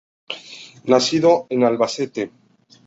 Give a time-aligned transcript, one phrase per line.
[0.85, 2.31] Nacido en Albacete.